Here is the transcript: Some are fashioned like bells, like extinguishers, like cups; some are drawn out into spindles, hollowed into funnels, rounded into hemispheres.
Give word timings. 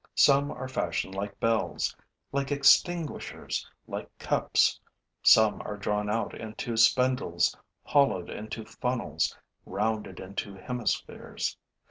Some 0.15 0.49
are 0.49 0.67
fashioned 0.67 1.13
like 1.13 1.39
bells, 1.39 1.95
like 2.31 2.51
extinguishers, 2.51 3.69
like 3.85 4.09
cups; 4.17 4.79
some 5.21 5.61
are 5.63 5.77
drawn 5.77 6.09
out 6.09 6.33
into 6.33 6.75
spindles, 6.75 7.55
hollowed 7.83 8.31
into 8.31 8.65
funnels, 8.65 9.37
rounded 9.63 10.19
into 10.19 10.55
hemispheres. 10.55 11.55